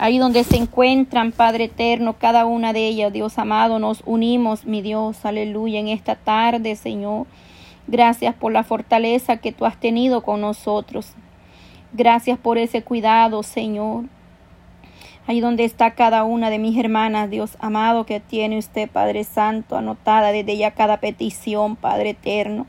[0.00, 4.80] Ahí donde se encuentran, Padre eterno, cada una de ellas, Dios amado, nos unimos, mi
[4.80, 7.26] Dios, aleluya, en esta tarde, Señor.
[7.88, 11.14] Gracias por la fortaleza que tú has tenido con nosotros.
[11.92, 14.04] Gracias por ese cuidado, Señor.
[15.26, 19.76] Ahí donde está cada una de mis hermanas, Dios amado, que tiene usted, Padre Santo,
[19.76, 22.66] anotada desde ya cada petición, Padre eterno.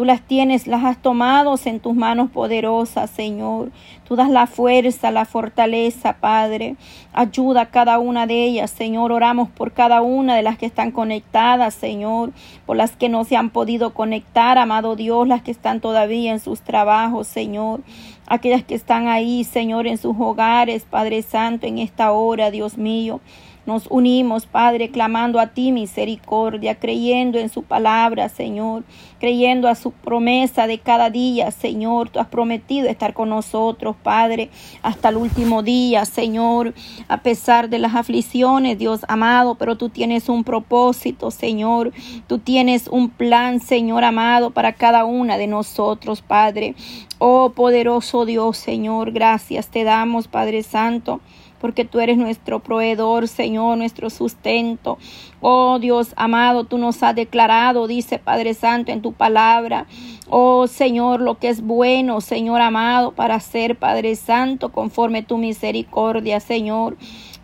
[0.00, 3.70] Tú las tienes, las has tomado en tus manos poderosas, Señor.
[4.08, 6.76] Tú das la fuerza, la fortaleza, Padre.
[7.12, 9.12] Ayuda a cada una de ellas, Señor.
[9.12, 12.32] Oramos por cada una de las que están conectadas, Señor.
[12.64, 16.40] Por las que no se han podido conectar, amado Dios, las que están todavía en
[16.40, 17.82] sus trabajos, Señor
[18.30, 23.20] aquellas que están ahí, Señor, en sus hogares, Padre Santo, en esta hora, Dios mío.
[23.66, 28.84] Nos unimos, Padre, clamando a ti misericordia, creyendo en su palabra, Señor,
[29.18, 32.08] creyendo a su promesa de cada día, Señor.
[32.08, 34.48] Tú has prometido estar con nosotros, Padre,
[34.82, 36.72] hasta el último día, Señor,
[37.08, 41.92] a pesar de las aflicciones, Dios amado, pero tú tienes un propósito, Señor.
[42.26, 46.74] Tú tienes un plan, Señor amado, para cada una de nosotros, Padre.
[47.18, 51.20] Oh poderoso Dios, Señor, gracias te damos, Padre Santo
[51.60, 54.98] porque tú eres nuestro proveedor, Señor, nuestro sustento.
[55.40, 59.86] Oh Dios amado, tú nos has declarado, dice Padre Santo, en tu palabra.
[60.28, 66.40] Oh Señor, lo que es bueno, Señor amado, para ser Padre Santo, conforme tu misericordia,
[66.40, 66.96] Señor.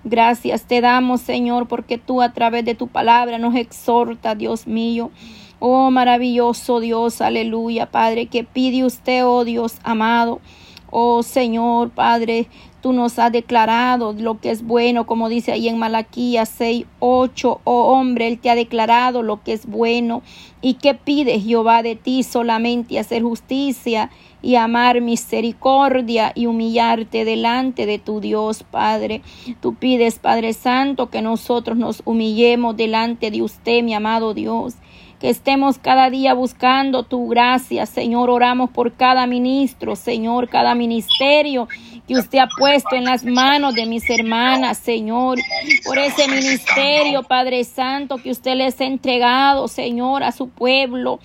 [0.05, 5.11] Gracias te damos, Señor, porque tú a través de tu palabra nos exhorta, Dios mío.
[5.59, 10.41] Oh maravilloso Dios, aleluya, Padre, que pide usted, oh Dios amado.
[10.91, 12.47] Oh Señor, Padre,
[12.81, 17.61] tú nos has declarado lo que es bueno, como dice ahí en Malaquías 6, 8.
[17.65, 20.23] Oh hombre, Él te ha declarado lo que es bueno.
[20.63, 22.23] ¿Y qué pide Jehová de ti?
[22.23, 24.11] Solamente hacer justicia
[24.43, 29.23] y amar misericordia y humillarte delante de tu Dios, Padre.
[29.61, 34.77] Tú pides, Padre Santo, que nosotros nos humillemos delante de usted, mi amado Dios
[35.21, 38.29] que estemos cada día buscando tu gracia, Señor.
[38.31, 41.69] Oramos por cada ministro, Señor, cada ministerio
[42.06, 45.39] que usted ha puesto en las manos de mis hermanas, Señor,
[45.84, 51.19] por ese ministerio, Padre Santo, que usted les ha entregado, Señor, a su pueblo.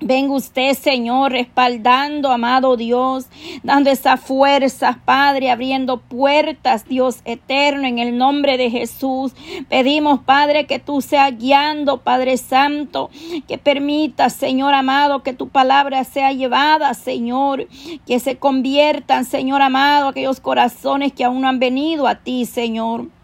[0.00, 3.26] Venga usted, Señor, respaldando, amado Dios,
[3.64, 9.32] dando esa fuerza, Padre, abriendo puertas, Dios eterno, en el nombre de Jesús.
[9.68, 13.10] Pedimos, Padre, que tú seas guiando, Padre Santo,
[13.48, 17.66] que permita, Señor amado, que tu palabra sea llevada, Señor,
[18.06, 23.17] que se conviertan, Señor amado, aquellos corazones que aún no han venido a ti, Señor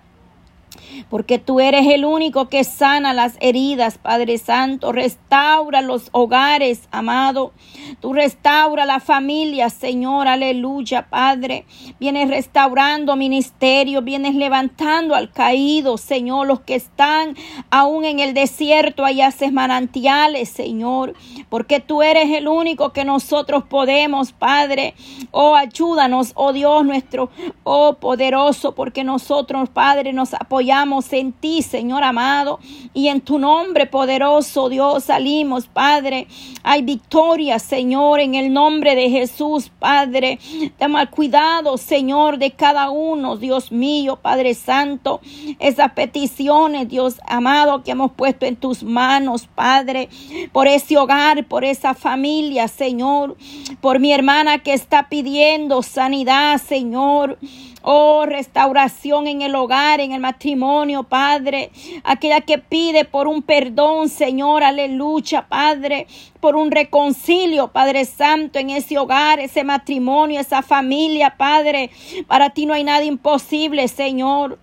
[1.10, 4.92] porque tú eres el único que sana las heridas, Padre Santo.
[4.92, 7.52] Restaura los hogares, amado.
[8.00, 11.66] Tú restaura la familia, Señor, aleluya, Padre.
[12.00, 17.36] Vienes restaurando ministerio, vienes levantando al caído, Señor, los que están
[17.70, 21.14] aún en el desierto, allá haces manantiales, Señor,
[21.48, 24.94] porque tú eres el único que nosotros podemos, Padre.
[25.30, 27.30] Oh, ayúdanos, oh Dios nuestro,
[27.62, 30.73] oh poderoso, porque nosotros, Padre, nos apoyamos
[31.12, 32.58] en ti, Señor amado,
[32.92, 36.26] y en tu nombre poderoso, Dios, salimos, Padre.
[36.62, 40.38] Hay victoria, Señor, en el nombre de Jesús, Padre.
[40.78, 45.20] Toma cuidado, Señor, de cada uno, Dios mío, Padre Santo.
[45.58, 50.08] Esas peticiones, Dios amado, que hemos puesto en tus manos, Padre,
[50.52, 53.36] por ese hogar, por esa familia, Señor,
[53.80, 57.38] por mi hermana que está pidiendo sanidad, Señor.
[57.86, 60.63] Oh, restauración en el hogar, en el matrimonio,
[61.08, 61.70] Padre.
[62.04, 66.06] Aquella que pide por un perdón, Señor, aleluya, Padre.
[66.40, 71.90] Por un reconcilio, Padre Santo, en ese hogar, ese matrimonio, esa familia, Padre.
[72.26, 74.58] Para ti no hay nada imposible, Señor.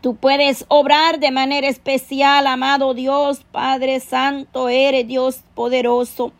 [0.00, 6.32] Tú puedes obrar de manera especial, amado Dios, Padre Santo, eres Dios poderoso.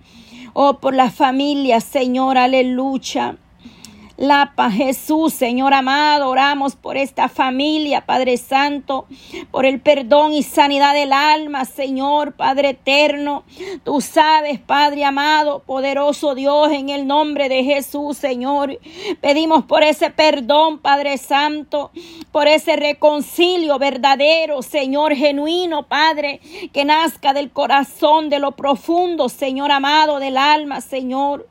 [0.53, 3.37] Oh, por la familia, Señor, aleluya.
[4.21, 9.07] La paz, Jesús, Señor amado, oramos por esta familia, Padre Santo,
[9.51, 13.45] por el perdón y sanidad del alma, Señor, Padre eterno.
[13.83, 18.79] Tú sabes, Padre amado, poderoso Dios, en el nombre de Jesús, Señor.
[19.23, 21.91] Pedimos por ese perdón, Padre Santo,
[22.31, 26.43] por ese reconcilio verdadero, Señor, genuino, Padre,
[26.75, 31.47] que nazca del corazón, de lo profundo, Señor amado, del alma, Señor.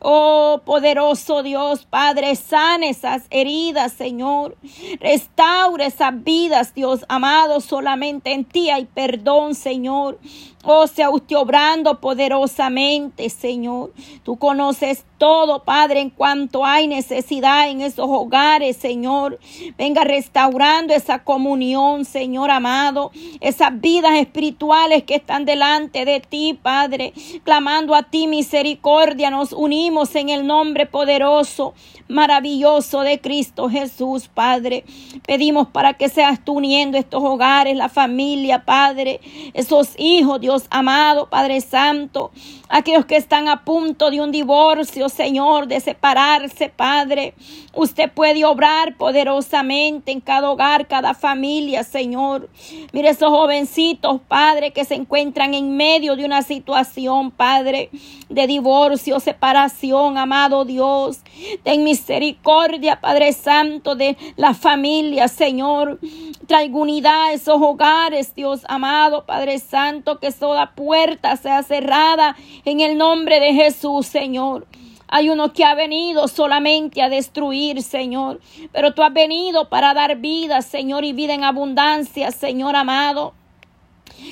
[0.00, 4.56] Oh, poderoso Dios, Padre, sana esas heridas, Señor.
[5.00, 7.60] Restaura esas vidas, Dios amado.
[7.60, 10.18] Solamente en ti hay perdón, Señor.
[10.64, 13.92] Oh, sea usted obrando poderosamente, Señor.
[14.22, 19.38] Tú conoces todo, Padre, en cuanto hay necesidad en esos hogares, Señor.
[19.76, 23.10] Venga restaurando esa comunión, Señor amado.
[23.40, 27.12] Esas vidas espirituales que están delante de ti, Padre.
[27.44, 29.30] Clamando a ti misericordia.
[29.30, 31.72] Nos unimos en el nombre poderoso,
[32.08, 34.84] maravilloso de Cristo Jesús, Padre.
[35.26, 39.20] Pedimos para que seas tú uniendo estos hogares, la familia, Padre.
[39.54, 42.30] Esos hijos, Dios amado, Padre Santo
[42.68, 47.34] aquellos que están a punto de un divorcio, Señor, de separarse, Padre.
[47.74, 52.48] Usted puede obrar poderosamente en cada hogar, cada familia, Señor.
[52.92, 57.90] Mire esos jovencitos, Padre, que se encuentran en medio de una situación, Padre,
[58.28, 59.77] de divorcio, separación,
[60.16, 61.20] amado Dios.
[61.62, 65.98] Ten misericordia, Padre Santo, de la familia, Señor.
[66.46, 72.80] Traiga unidad a esos hogares, Dios amado, Padre Santo, que toda puerta sea cerrada en
[72.80, 74.66] el nombre de Jesús, Señor.
[75.10, 78.40] Hay uno que ha venido solamente a destruir, Señor.
[78.72, 83.32] Pero tú has venido para dar vida, Señor, y vida en abundancia, Señor amado.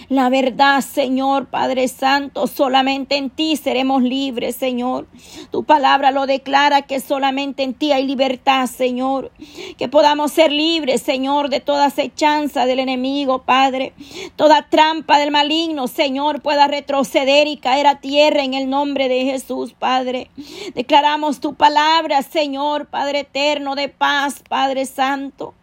[0.08, 5.06] La verdad, Señor Padre Santo, solamente en ti seremos libres, Señor.
[5.50, 9.32] Tu palabra lo declara que solamente en ti hay libertad, Señor.
[9.76, 13.94] Que podamos ser libres, Señor, de toda acechanza del enemigo, Padre.
[14.36, 19.24] Toda trampa del maligno, Señor, pueda retroceder y caer a tierra en el nombre de
[19.24, 20.30] Jesús, Padre.
[20.74, 25.54] Declaramos tu palabra, Señor, Padre eterno, de paz, Padre Santo.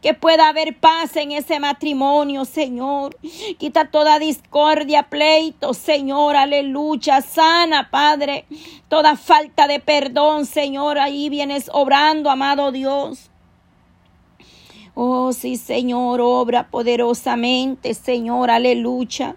[0.00, 3.16] Que pueda haber paz en ese matrimonio, Señor.
[3.64, 7.22] Quita toda discordia, pleito, Señor, aleluya.
[7.22, 8.44] Sana, Padre,
[8.90, 10.98] toda falta de perdón, Señor.
[10.98, 13.30] Ahí vienes obrando, amado Dios.
[14.94, 19.34] Oh, sí, Señor, obra poderosamente, Señor, aleluya.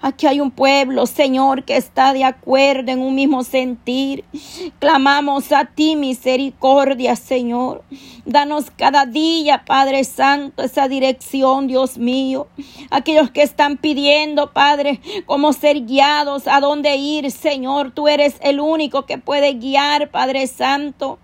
[0.00, 4.24] Aquí hay un pueblo, Señor, que está de acuerdo en un mismo sentir.
[4.80, 7.84] Clamamos a ti misericordia, Señor.
[8.24, 12.48] Danos cada día, Padre Santo, esa dirección, Dios mío.
[12.90, 17.92] Aquellos que están pidiendo, Padre, cómo ser guiados, a dónde ir, Señor.
[17.92, 21.20] Tú eres el único que puede guiar, Padre Santo.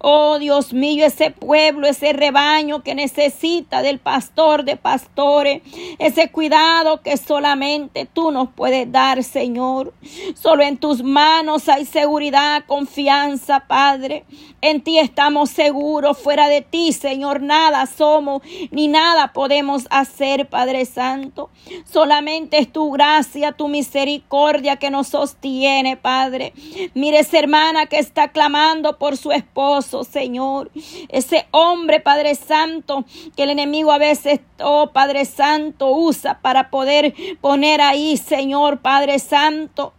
[0.00, 5.62] Oh, Dios mío, ese pueblo, ese rebaño que necesita del pastor, de pastores,
[5.98, 7.75] ese cuidado que solamente
[8.12, 9.94] tú nos puedes dar, Señor.
[10.34, 14.24] Solo en tus manos hay seguridad, confianza, Padre.
[14.60, 16.18] En ti estamos seguros.
[16.18, 21.50] Fuera de ti, Señor, nada somos ni nada podemos hacer, Padre Santo.
[21.84, 26.52] Solamente es tu gracia, tu misericordia que nos sostiene, Padre.
[26.94, 30.70] Mire esa hermana que está clamando por su esposo, Señor.
[31.08, 33.04] Ese hombre, Padre Santo,
[33.36, 39.18] que el enemigo a veces, oh Padre Santo, usa para poder poner ahí Señor Padre
[39.18, 39.92] Santo.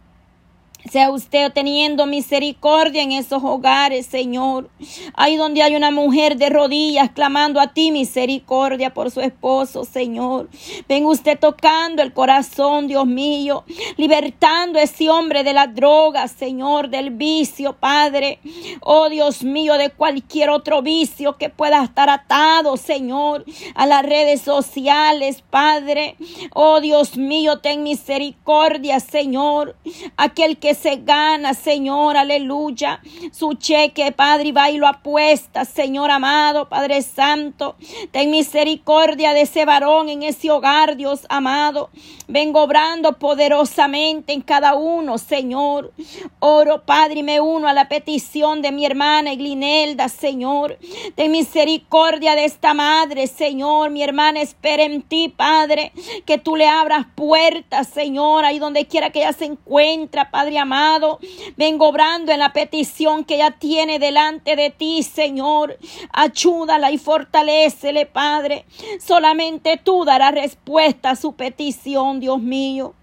[0.84, 4.70] Sea usted teniendo misericordia en esos hogares, Señor.
[5.14, 10.48] Ahí donde hay una mujer de rodillas clamando a ti misericordia por su esposo, Señor.
[10.88, 13.64] Ven usted tocando el corazón, Dios mío.
[13.96, 18.38] Libertando a ese hombre de la droga, Señor, del vicio, Padre.
[18.80, 23.44] Oh Dios mío, de cualquier otro vicio que pueda estar atado, Señor,
[23.74, 26.16] a las redes sociales, Padre.
[26.54, 29.76] Oh Dios mío, ten misericordia, Señor.
[30.16, 33.00] Aquel que se gana, Señor, aleluya.
[33.32, 37.76] Su cheque, Padre, y va y apuesta, Señor amado, Padre Santo.
[38.10, 41.90] Ten misericordia de ese varón en ese hogar, Dios amado.
[42.26, 45.92] Vengo obrando poderosamente en cada uno, Señor.
[46.40, 50.78] Oro, Padre, y me uno a la petición de mi hermana Eglinelda, Señor.
[51.14, 53.90] Ten misericordia de esta madre, Señor.
[53.90, 55.92] Mi hermana espera en ti, Padre,
[56.26, 61.18] que tú le abras puertas, Señor, ahí donde quiera que ella se encuentra, Padre amado.
[61.56, 65.78] Vengo obrando en la petición que ella tiene delante de ti, Señor.
[66.12, 68.64] Ayúdala y fortalecele, Padre.
[69.00, 72.94] Solamente tú darás respuesta a su petición, Dios mío.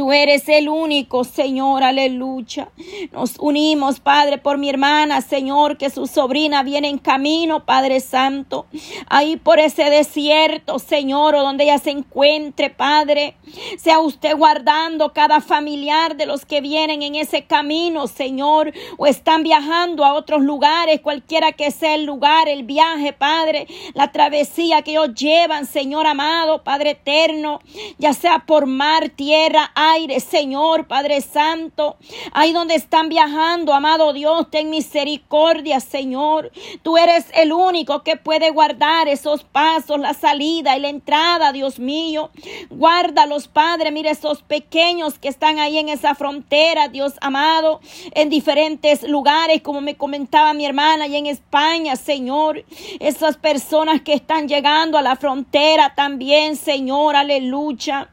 [0.00, 2.70] Tú eres el único, Señor, aleluya.
[3.12, 8.64] Nos unimos, Padre, por mi hermana, Señor, que su sobrina viene en camino, Padre Santo.
[9.10, 13.36] Ahí por ese desierto, Señor, o donde ella se encuentre, Padre.
[13.76, 19.42] Sea usted guardando cada familiar de los que vienen en ese camino, Señor, o están
[19.42, 24.92] viajando a otros lugares, cualquiera que sea el lugar, el viaje, Padre, la travesía que
[24.92, 27.60] ellos llevan, Señor amado, Padre eterno,
[27.98, 29.89] ya sea por mar, tierra, aire,
[30.20, 31.96] Señor, Padre Santo.
[32.32, 36.52] Ahí donde están viajando, amado Dios, ten misericordia, Señor.
[36.82, 41.80] Tú eres el único que puede guardar esos pasos, la salida y la entrada, Dios
[41.80, 42.30] mío.
[42.70, 43.90] Guárdalos, Padre.
[43.90, 47.80] Mire esos pequeños que están ahí en esa frontera, Dios amado,
[48.14, 52.64] en diferentes lugares, como me comentaba mi hermana, y en España, Señor.
[53.00, 58.08] Esas personas que están llegando a la frontera también, Señor, aleluya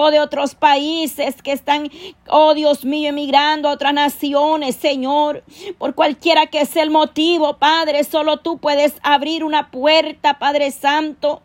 [0.00, 1.90] oh de otros países que están,
[2.28, 5.44] oh Dios mío, emigrando a otras naciones, Señor,
[5.78, 11.42] por cualquiera que sea el motivo, Padre, solo tú puedes abrir una puerta, Padre Santo,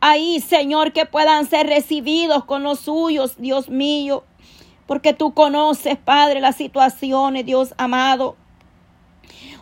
[0.00, 4.24] ahí, Señor, que puedan ser recibidos con los suyos, Dios mío,
[4.86, 8.36] porque tú conoces, Padre, las situaciones, Dios amado.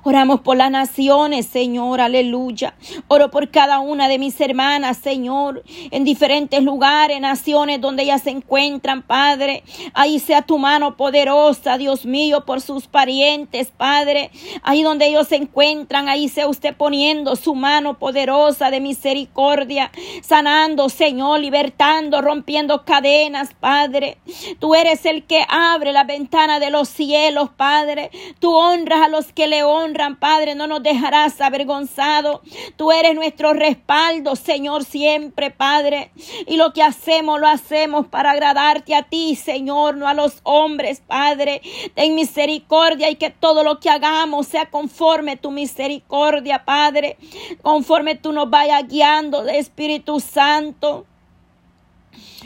[0.04, 2.74] Oramos por las naciones, Señor, aleluya.
[3.06, 8.30] Oro por cada una de mis hermanas, Señor, en diferentes lugares, naciones donde ellas se
[8.30, 9.62] encuentran, Padre.
[9.94, 14.32] Ahí sea tu mano poderosa, Dios mío, por sus parientes, Padre.
[14.64, 20.88] Ahí donde ellos se encuentran, ahí sea usted poniendo su mano poderosa de misericordia, sanando,
[20.88, 24.18] Señor, libertando, rompiendo cadenas, Padre.
[24.58, 28.10] Tú eres el que abre la ventana de los cielos, Padre.
[28.40, 32.40] Tú honras a los que le honran Padre, no nos dejarás avergonzados.
[32.76, 36.10] Tú eres nuestro respaldo, Señor, siempre, Padre.
[36.46, 41.02] Y lo que hacemos, lo hacemos para agradarte a ti, Señor, no a los hombres,
[41.06, 41.62] Padre.
[41.94, 47.16] Ten misericordia y que todo lo que hagamos sea conforme tu misericordia, Padre.
[47.62, 51.06] Conforme tú nos vayas guiando, Espíritu Santo.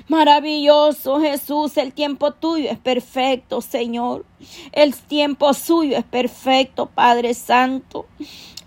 [0.09, 4.25] Maravilloso Jesús, el tiempo tuyo es perfecto, Señor.
[4.73, 8.07] El tiempo suyo es perfecto, Padre Santo.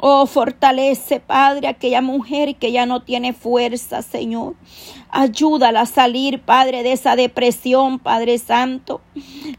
[0.01, 4.55] Oh, fortalece, Padre, aquella mujer que ya no tiene fuerza, Señor.
[5.11, 9.01] Ayúdala a salir, Padre, de esa depresión, Padre Santo,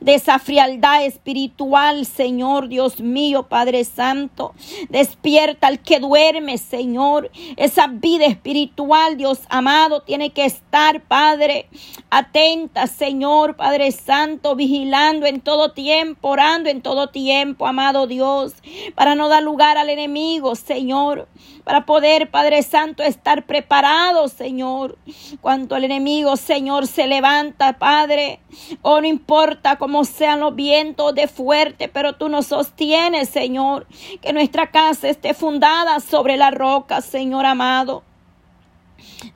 [0.01, 4.55] de esa frialdad espiritual, Señor Dios mío, Padre Santo.
[4.89, 7.33] Despierta al que duerme, Señor.
[7.57, 11.69] Esa vida espiritual, Dios amado, tiene que estar, Padre,
[12.11, 18.55] atenta, Señor, Padre Santo, vigilando en todo tiempo, orando en todo tiempo, amado Dios,
[18.95, 21.29] para no dar lugar al enemigo, Señor,
[21.65, 24.97] para poder, Padre Santo, estar preparado, Señor
[25.41, 28.41] cuando el enemigo, Señor, se levanta, Padre,
[28.83, 33.87] oh, no importa cómo sean los vientos de fuerte, pero tú nos sostienes, Señor,
[34.21, 38.10] que nuestra casa esté fundada sobre la roca, Señor amado.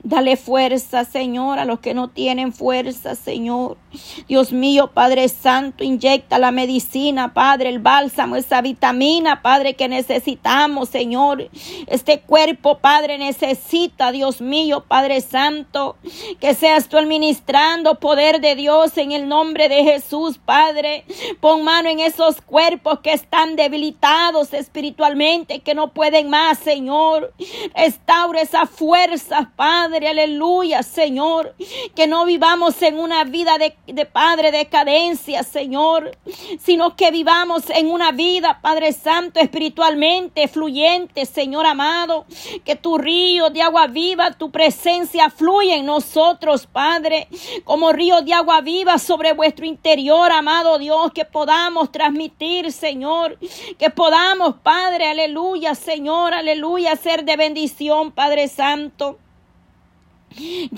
[0.02, 3.76] Dale fuerza, Señor, a los que no tienen fuerza, Señor.
[4.28, 10.88] Dios mío, Padre Santo, inyecta la medicina, Padre, el bálsamo, esa vitamina, Padre, que necesitamos,
[10.88, 11.48] Señor.
[11.86, 15.96] Este cuerpo, Padre, necesita, Dios mío, Padre Santo,
[16.40, 21.04] que seas tú administrando poder de Dios en el nombre de Jesús, Padre.
[21.40, 27.32] Pon mano en esos cuerpos que están debilitados espiritualmente, que no pueden más, Señor.
[27.74, 31.54] Restaura esa fuerza, Padre, aleluya, Señor.
[31.94, 36.16] Que no vivamos en una vida de de Padre, de cadencia, Señor,
[36.58, 42.26] sino que vivamos en una vida, Padre Santo, espiritualmente fluyente, Señor amado,
[42.64, 47.28] que tu río de agua viva, tu presencia fluye en nosotros, Padre,
[47.64, 53.38] como río de agua viva sobre vuestro interior, amado Dios, que podamos transmitir, Señor,
[53.78, 59.18] que podamos, Padre, aleluya, Señor, aleluya, ser de bendición, Padre Santo.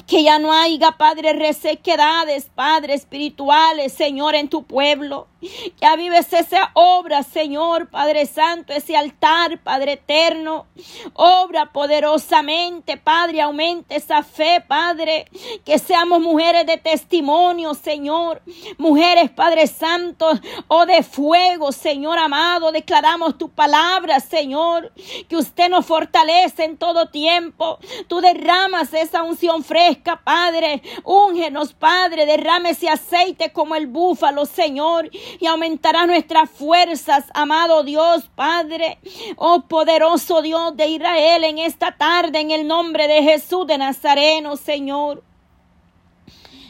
[0.06, 5.28] Que ya no haya, Padre, resequedades, Padre, espirituales, Señor, en tu pueblo.
[5.80, 10.66] Que avives esa obra, Señor, Padre Santo, ese altar, Padre eterno.
[11.14, 15.26] Obra poderosamente, Padre, aumente esa fe, Padre.
[15.64, 18.42] Que seamos mujeres de testimonio, Señor.
[18.78, 20.30] Mujeres, Padre Santo,
[20.68, 22.72] o oh, de fuego, Señor amado.
[22.72, 24.92] Declaramos tu palabra, Señor.
[25.28, 27.78] Que usted nos fortalece en todo tiempo.
[28.08, 30.82] Tú derramas esa unción fresca, Padre.
[31.04, 32.26] Úngenos, Padre.
[32.26, 38.98] Derrame ese aceite como el búfalo, Señor y aumentará nuestras fuerzas, amado Dios, Padre,
[39.36, 44.56] oh poderoso Dios de Israel, en esta tarde, en el nombre de Jesús de Nazareno,
[44.56, 45.22] Señor.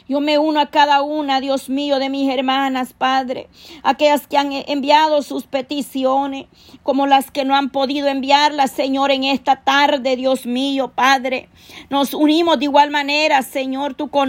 [0.09, 3.49] Yo me uno a cada una, Dios mío, de mis hermanas, Padre,
[3.83, 6.45] aquellas que han enviado sus peticiones,
[6.81, 11.49] como las que no han podido enviarlas, Señor, en esta tarde, Dios mío, Padre.
[11.89, 14.25] Nos unimos de igual manera, Señor, tú conoces